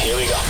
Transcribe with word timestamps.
Here 0.00 0.16
we 0.16 0.24
go. 0.24 0.40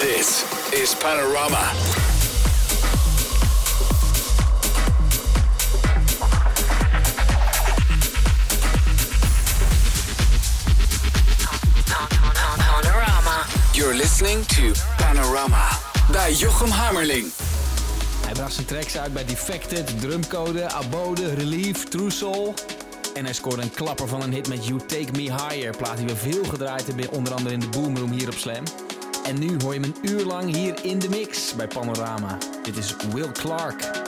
This 0.00 0.72
is 0.72 0.94
Panorama. 0.94 1.74
Panorama. 12.58 13.46
You're 13.74 13.94
listening 13.94 14.44
to 14.46 14.72
Panorama 14.96 15.68
bij 16.10 16.32
Jochem 16.32 16.70
Hammerling. 16.70 17.32
Hij 18.24 18.32
bracht 18.32 18.54
zijn 18.54 18.66
tracks 18.66 18.98
uit 18.98 19.12
bij 19.12 19.24
Defected, 19.24 20.00
Drumcode, 20.00 20.70
Abode, 20.70 21.34
Relief, 21.34 21.84
True 21.84 22.10
Soul. 22.10 22.54
En 23.16 23.24
hij 23.24 23.34
scoorde 23.34 23.62
een 23.62 23.70
klapper 23.70 24.08
van 24.08 24.22
een 24.22 24.32
hit 24.32 24.48
met 24.48 24.66
You 24.66 24.80
Take 24.86 25.12
Me 25.12 25.22
Higher. 25.22 25.76
Plaat 25.76 25.96
die 25.96 26.06
we 26.06 26.16
veel 26.16 26.44
gedraaid 26.44 26.86
hebben, 26.86 27.10
onder 27.10 27.34
andere 27.34 27.54
in 27.54 27.60
de 27.60 27.68
Boomroom 27.68 28.10
hier 28.10 28.28
op 28.28 28.34
Slam. 28.34 28.64
En 29.24 29.38
nu 29.38 29.56
hoor 29.62 29.74
je 29.74 29.80
hem 29.80 29.92
een 29.94 30.10
uur 30.10 30.24
lang 30.24 30.54
hier 30.54 30.84
in 30.84 30.98
de 30.98 31.08
mix 31.08 31.54
bij 31.54 31.66
Panorama. 31.66 32.38
Dit 32.62 32.76
is 32.76 32.96
Will 33.12 33.32
Clark. 33.32 34.05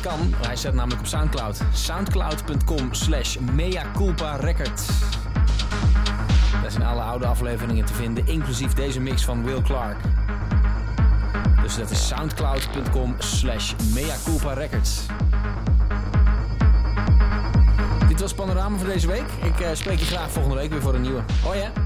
Kan. 0.00 0.34
Hij 0.46 0.56
staat 0.56 0.74
namelijk 0.74 1.00
op 1.00 1.06
Soundcloud. 1.06 1.60
Soundcloud.com 1.72 2.94
slash 2.94 3.36
record. 4.40 4.82
Daar 6.62 6.70
zijn 6.70 6.82
alle 6.82 7.02
oude 7.02 7.26
afleveringen 7.26 7.84
te 7.84 7.94
vinden, 7.94 8.26
inclusief 8.26 8.72
deze 8.72 9.00
mix 9.00 9.24
van 9.24 9.44
Will 9.44 9.62
Clark. 9.62 9.96
Dus 11.62 11.76
dat 11.76 11.90
is 11.90 12.06
soundcloud.com 12.06 13.14
slash 13.18 13.74
records. 14.54 15.06
Dit 18.08 18.20
was 18.20 18.34
Panorama 18.34 18.78
voor 18.78 18.88
deze 18.88 19.06
week. 19.06 19.26
Ik 19.42 19.60
uh, 19.60 19.68
spreek 19.72 19.98
je 19.98 20.04
graag 20.04 20.30
volgende 20.30 20.56
week 20.56 20.70
weer 20.70 20.82
voor 20.82 20.94
een 20.94 21.02
nieuwe. 21.02 21.22
Hoi! 21.42 21.79